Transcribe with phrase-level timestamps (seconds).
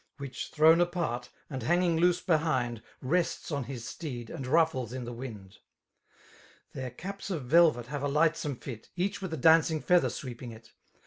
[0.17, 2.81] Which thrown apart, and hanging loose behind.
[3.03, 5.59] Rests on his steed, and ruffles in the wind.
[6.73, 10.71] Their caps of vdvet have a lightsmne fit>,'| Each with, a dancing feather sweeping it.